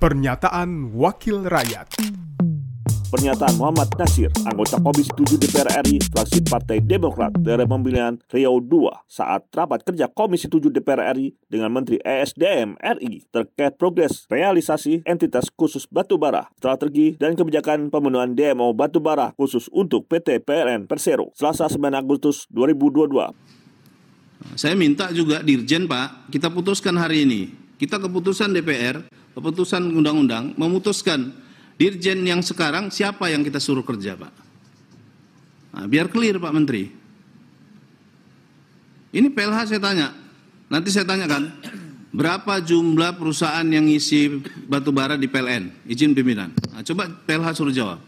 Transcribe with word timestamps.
Pernyataan 0.00 0.96
Wakil 0.96 1.44
Rakyat 1.44 2.00
Pernyataan 3.12 3.52
Muhammad 3.60 3.92
Nasir, 4.00 4.32
anggota 4.48 4.80
Komisi 4.80 5.12
7 5.12 5.36
DPR 5.36 5.68
RI, 5.84 6.00
fraksi 6.00 6.40
Partai 6.40 6.80
Demokrat, 6.80 7.36
daerah 7.36 7.68
pemilihan 7.68 8.16
Riau 8.32 8.64
II, 8.64 8.88
saat 9.04 9.44
rapat 9.52 9.84
kerja 9.84 10.08
Komisi 10.08 10.48
7 10.48 10.72
DPR 10.72 11.12
RI 11.12 11.36
dengan 11.52 11.68
Menteri 11.76 12.00
ESDM 12.00 12.80
RI 12.80 13.28
terkait 13.28 13.76
progres 13.76 14.24
realisasi 14.32 15.04
entitas 15.04 15.52
khusus 15.52 15.84
batubara, 15.84 16.48
strategi 16.56 17.20
dan 17.20 17.36
kebijakan 17.36 17.92
pemenuhan 17.92 18.32
DMO 18.32 18.72
batubara 18.72 19.36
khusus 19.36 19.68
untuk 19.68 20.08
PT 20.08 20.40
PLN 20.48 20.88
Persero, 20.88 21.28
Selasa 21.36 21.68
9 21.68 21.76
Agustus 21.92 22.48
2022. 22.48 23.36
Saya 24.56 24.72
minta 24.72 25.12
juga 25.12 25.44
Dirjen 25.44 25.84
Pak, 25.84 26.32
kita 26.32 26.48
putuskan 26.48 26.96
hari 26.96 27.28
ini. 27.28 27.52
Kita 27.76 28.00
keputusan 28.00 28.56
DPR, 28.56 29.19
keputusan 29.40 29.88
undang-undang, 29.96 30.52
memutuskan 30.60 31.32
Dirjen 31.80 32.20
yang 32.28 32.44
sekarang 32.44 32.92
siapa 32.92 33.32
yang 33.32 33.40
kita 33.40 33.56
suruh 33.56 33.80
kerja 33.80 34.12
Pak? 34.12 34.32
Nah, 35.72 35.88
biar 35.88 36.12
clear 36.12 36.36
Pak 36.36 36.52
Menteri. 36.52 36.92
Ini 39.10 39.32
PLH 39.32 39.72
saya 39.72 39.80
tanya, 39.80 40.12
nanti 40.68 40.92
saya 40.92 41.08
tanyakan, 41.08 41.48
berapa 42.12 42.60
jumlah 42.60 43.16
perusahaan 43.16 43.64
yang 43.64 43.88
isi 43.88 44.44
batu 44.68 44.92
bara 44.92 45.16
di 45.16 45.24
PLN, 45.24 45.72
izin 45.88 46.12
pimpinan? 46.12 46.52
Nah, 46.68 46.84
coba 46.84 47.08
PLH 47.08 47.48
suruh 47.56 47.72
jawab. 47.72 47.98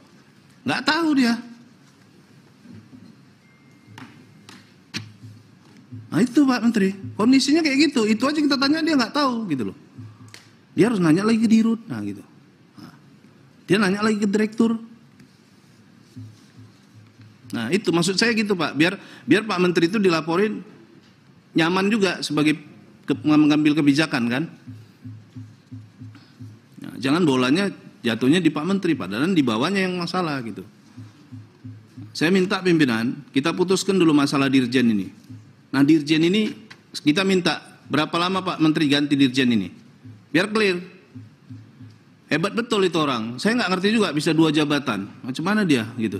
Nggak 0.69 0.83
tahu 0.85 1.09
dia. 1.17 1.35
Nah 6.13 6.21
itu 6.21 6.45
Pak 6.45 6.61
Menteri, 6.61 6.93
kondisinya 7.17 7.65
kayak 7.65 7.89
gitu. 7.89 8.05
Itu 8.05 8.29
aja 8.29 8.37
kita 8.37 8.61
tanya 8.61 8.85
dia 8.85 9.01
nggak 9.01 9.17
tahu 9.17 9.49
gitu 9.49 9.73
loh. 9.73 9.77
Dia 10.73 10.89
harus 10.89 11.01
nanya 11.01 11.25
lagi 11.25 11.45
ke 11.45 11.49
dirut, 11.49 11.81
nah 11.85 12.01
gitu. 12.01 12.25
Nah, 12.81 12.95
dia 13.69 13.77
nanya 13.77 14.01
lagi 14.01 14.19
ke 14.21 14.29
direktur. 14.29 14.81
Nah 17.53 17.69
itu 17.69 17.93
maksud 17.93 18.17
saya 18.17 18.33
gitu 18.33 18.57
Pak, 18.57 18.73
biar 18.73 18.97
biar 19.29 19.45
Pak 19.45 19.59
Menteri 19.61 19.93
itu 19.93 20.01
dilaporin 20.01 20.65
nyaman 21.53 21.93
juga 21.93 22.25
sebagai 22.25 22.57
ke, 23.05 23.13
mengambil 23.29 23.77
kebijakan 23.77 24.25
kan. 24.33 24.45
Nah, 26.81 26.95
jangan 26.97 27.21
bolanya 27.29 27.69
jatuhnya 28.01 28.41
di 28.41 28.49
Pak 28.49 28.65
Menteri, 28.65 28.97
padahal 28.97 29.37
di 29.37 29.45
bawahnya 29.45 29.85
yang 29.85 30.01
masalah 30.01 30.41
gitu. 30.41 30.65
Saya 32.13 32.29
minta 32.29 32.61
pimpinan, 32.61 33.25
kita 33.33 33.53
putuskan 33.57 33.97
dulu 33.97 34.13
masalah 34.13 34.49
dirjen 34.49 34.89
ini. 34.89 35.09
Nah 35.73 35.81
dirjen 35.81 36.21
ini 36.21 36.53
kita 36.93 37.25
minta 37.25 37.61
berapa 37.89 38.13
lama 38.21 38.45
Pak 38.45 38.61
Menteri 38.61 38.85
ganti 38.89 39.17
dirjen 39.17 39.49
ini? 39.49 39.82
Biar 40.33 40.49
clear. 40.49 40.81
Hebat 42.33 42.57
betul 42.57 42.89
itu 42.89 42.97
orang. 42.97 43.37
Saya 43.37 43.61
nggak 43.61 43.71
ngerti 43.77 43.89
juga 43.93 44.09
bisa 44.17 44.33
dua 44.33 44.49
jabatan. 44.49 45.05
Macam 45.21 45.45
mana 45.45 45.69
dia 45.69 45.85
gitu? 46.01 46.17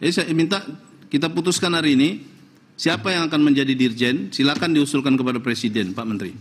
Jadi 0.00 0.12
saya 0.16 0.32
minta 0.32 0.64
kita 1.12 1.28
putuskan 1.28 1.76
hari 1.76 1.92
ini 1.92 2.24
siapa 2.72 3.12
yang 3.12 3.28
akan 3.28 3.52
menjadi 3.52 3.76
dirjen. 3.76 4.32
Silakan 4.32 4.72
diusulkan 4.72 5.12
kepada 5.20 5.36
Presiden 5.44 5.92
Pak 5.92 6.06
Menteri. 6.08 6.32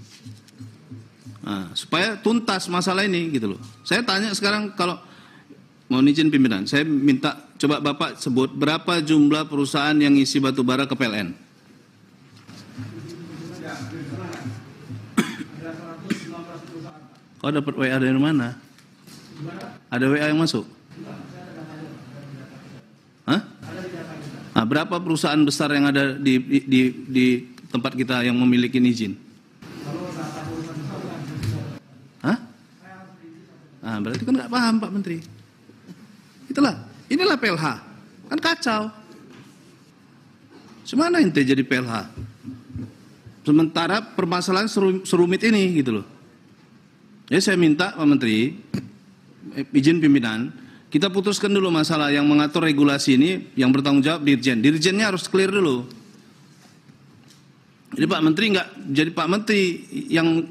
Nah, 1.43 1.71
supaya 1.75 2.15
tuntas 2.19 2.71
masalah 2.71 3.03
ini 3.03 3.35
gitu 3.35 3.55
loh. 3.55 3.61
Saya 3.83 4.03
tanya 4.03 4.31
sekarang 4.31 4.71
kalau 4.75 4.99
mau 5.87 6.03
izin 6.03 6.27
pimpinan, 6.27 6.67
saya 6.67 6.83
minta 6.83 7.51
coba 7.55 7.79
Bapak 7.79 8.19
sebut 8.19 8.51
berapa 8.51 8.99
jumlah 8.99 9.47
perusahaan 9.47 9.95
yang 9.95 10.15
isi 10.15 10.39
batu 10.43 10.63
bara 10.63 10.87
ke 10.87 10.95
PLN. 10.95 11.47
Kau 17.37 17.53
dapat 17.53 17.73
WA 17.77 17.97
dari 18.01 18.17
mana? 18.17 18.57
Ada 19.93 20.05
WA 20.09 20.27
yang 20.33 20.41
masuk? 20.41 20.65
Hah? 23.27 23.41
Nah, 24.57 24.65
berapa 24.65 24.95
perusahaan 24.97 25.37
besar 25.45 25.69
yang 25.75 25.85
ada 25.91 26.17
di, 26.17 26.41
di, 26.65 26.81
di 27.05 27.25
tempat 27.69 27.93
kita 27.93 28.25
yang 28.25 28.33
memiliki 28.39 28.81
izin? 28.81 29.13
Hah? 32.25 32.37
Nah, 33.85 33.97
berarti 34.01 34.23
kan 34.25 34.33
nggak 34.33 34.51
paham 34.51 34.75
Pak 34.81 34.91
Menteri. 34.91 35.17
Itulah, 36.49 36.73
inilah 37.11 37.37
PLH. 37.37 37.65
Kan 38.33 38.39
kacau. 38.41 38.89
Semana 40.87 41.19
ente 41.19 41.43
jadi 41.43 41.61
PLH? 41.61 42.26
Sementara 43.47 44.03
permasalahan 44.03 44.67
serumit 45.07 45.39
ini 45.47 45.79
gitu 45.79 46.03
loh. 46.03 46.05
Jadi 47.31 47.39
saya 47.39 47.55
minta 47.55 47.95
Pak 47.95 48.03
Menteri, 48.03 48.59
izin 49.71 50.03
pimpinan, 50.03 50.51
kita 50.91 51.07
putuskan 51.07 51.55
dulu 51.55 51.71
masalah 51.71 52.11
yang 52.11 52.27
mengatur 52.27 52.67
regulasi 52.67 53.15
ini 53.15 53.55
yang 53.55 53.71
bertanggung 53.71 54.03
jawab 54.03 54.27
dirjen. 54.27 54.59
Dirjennya 54.59 55.07
harus 55.07 55.31
clear 55.31 55.47
dulu. 55.47 55.87
Jadi 57.95 58.03
Pak 58.03 58.19
Menteri 58.19 58.45
nggak 58.51 58.67
jadi 58.91 59.09
Pak 59.15 59.27
Menteri 59.31 59.61
yang 60.11 60.43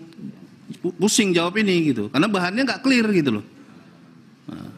pusing 0.97 1.37
jawab 1.37 1.61
ini 1.61 1.93
gitu, 1.93 2.09
karena 2.09 2.33
bahannya 2.33 2.65
nggak 2.65 2.81
clear 2.81 3.05
gitu 3.13 3.39
loh. 3.39 3.45
Nah. 4.49 4.73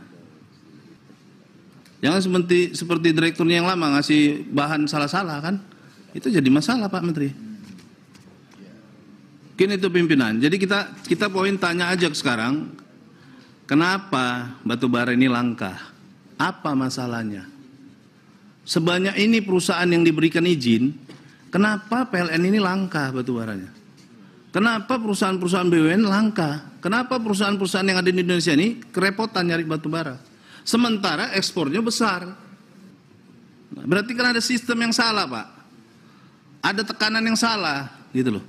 Jangan 2.03 2.19
seperti 2.19 2.75
seperti 2.75 3.15
direkturnya 3.15 3.63
yang 3.63 3.71
lama 3.71 3.95
ngasih 3.95 4.51
bahan 4.51 4.91
salah-salah 4.91 5.39
kan, 5.39 5.63
itu 6.19 6.35
jadi 6.35 6.51
masalah 6.51 6.91
Pak 6.91 7.07
Menteri. 7.07 7.47
Mungkin 9.59 9.75
itu 9.75 9.91
pimpinan. 9.91 10.39
Jadi 10.39 10.55
kita 10.55 11.03
kita 11.03 11.27
poin 11.27 11.59
tanya 11.59 11.91
aja 11.91 12.07
sekarang, 12.15 12.79
kenapa 13.67 14.55
batu 14.63 14.87
bara 14.87 15.11
ini 15.11 15.27
langka? 15.27 15.75
Apa 16.39 16.79
masalahnya? 16.79 17.43
Sebanyak 18.63 19.19
ini 19.19 19.43
perusahaan 19.43 19.91
yang 19.91 20.07
diberikan 20.07 20.47
izin, 20.47 20.95
kenapa 21.51 22.07
PLN 22.07 22.39
ini 22.39 22.63
langka 22.63 23.11
batu 23.11 23.35
baranya? 23.35 23.75
Kenapa 24.55 24.95
perusahaan-perusahaan 24.95 25.67
BUMN 25.67 26.07
langka? 26.07 26.79
Kenapa 26.79 27.19
perusahaan-perusahaan 27.19 27.83
yang 27.83 27.99
ada 27.99 28.15
di 28.15 28.23
Indonesia 28.23 28.55
ini 28.55 28.79
kerepotan 28.95 29.51
nyari 29.51 29.67
batu 29.67 29.91
bara? 29.91 30.23
Sementara 30.63 31.35
ekspornya 31.35 31.83
besar. 31.83 32.31
Berarti 33.75 34.15
kan 34.15 34.39
ada 34.39 34.39
sistem 34.39 34.87
yang 34.87 34.95
salah, 34.95 35.27
Pak. 35.27 35.47
Ada 36.63 36.87
tekanan 36.87 37.27
yang 37.27 37.35
salah, 37.35 37.91
gitu 38.15 38.39
loh. 38.39 38.47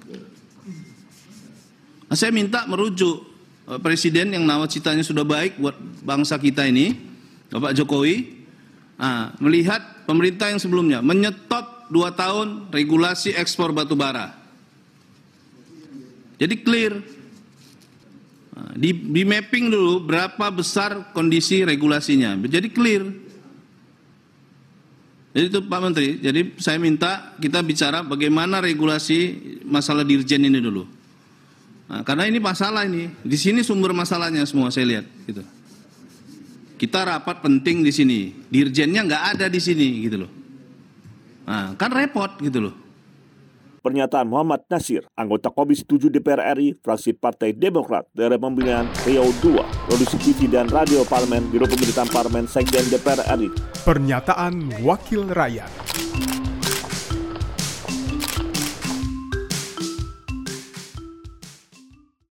Nah, 2.10 2.18
saya 2.18 2.34
minta 2.34 2.66
merujuk 2.66 3.30
presiden 3.86 4.34
yang 4.34 4.50
nawacitanya 4.50 5.06
sudah 5.06 5.22
baik 5.22 5.62
buat 5.62 5.78
bangsa 6.02 6.42
kita 6.42 6.66
ini, 6.66 6.98
Bapak 7.54 7.78
Jokowi, 7.78 8.46
nah, 8.98 9.30
melihat 9.38 10.10
pemerintah 10.10 10.50
yang 10.50 10.58
sebelumnya 10.58 11.06
menyetop 11.06 11.86
dua 11.94 12.10
tahun 12.10 12.74
regulasi 12.74 13.38
ekspor 13.38 13.70
batu 13.70 13.94
bara. 13.94 14.34
Jadi 16.42 16.56
clear. 16.66 16.98
Nah, 18.58 18.74
di, 18.74 18.90
di 18.90 19.22
mapping 19.22 19.70
dulu 19.70 20.02
berapa 20.02 20.50
besar 20.50 21.14
kondisi 21.14 21.62
regulasinya. 21.62 22.34
Jadi 22.42 22.74
clear. 22.74 23.06
Jadi 25.30 25.46
itu 25.46 25.62
Pak 25.62 25.80
Menteri, 25.80 26.18
jadi 26.18 26.58
saya 26.58 26.82
minta 26.82 27.38
kita 27.38 27.62
bicara 27.62 28.02
bagaimana 28.02 28.58
regulasi 28.66 29.38
masalah 29.62 30.02
dirjen 30.02 30.42
ini 30.42 30.58
dulu. 30.58 30.99
Nah, 31.90 32.06
karena 32.06 32.30
ini 32.30 32.38
masalah 32.38 32.86
ini, 32.86 33.10
di 33.26 33.34
sini 33.34 33.66
sumber 33.66 33.98
masalahnya 33.98 34.46
semua 34.46 34.70
saya 34.70 34.86
lihat 34.86 35.06
gitu. 35.26 35.42
Kita 36.78 37.02
rapat 37.02 37.42
penting 37.42 37.82
di 37.82 37.90
sini, 37.90 38.20
dirjennya 38.46 39.10
nggak 39.10 39.24
ada 39.36 39.46
di 39.50 39.58
sini 39.58 40.06
gitu 40.06 40.24
loh. 40.24 40.32
Nah, 41.50 41.74
kan 41.74 41.90
repot 41.90 42.38
gitu 42.46 42.70
loh. 42.70 42.76
Pernyataan 43.80 44.28
Muhammad 44.30 44.70
Nasir, 44.70 45.08
anggota 45.18 45.50
Komisi 45.50 45.82
7 45.88 46.14
DPR 46.14 46.54
RI, 46.54 46.78
fraksi 46.78 47.16
Partai 47.16 47.58
Demokrat, 47.58 48.06
daerah 48.14 48.38
pemilihan 48.38 48.86
Riau 49.08 49.34
II, 49.42 49.58
produksi 49.90 50.20
TV 50.20 50.52
dan 50.52 50.70
radio 50.70 51.02
parlemen, 51.08 51.48
Biro 51.50 51.66
Pemerintahan 51.66 52.12
Parlemen, 52.12 52.46
Sekjen 52.46 52.86
DPR 52.92 53.24
RI. 53.34 53.50
Pernyataan 53.82 54.84
Wakil 54.86 55.32
Rakyat. 55.32 55.72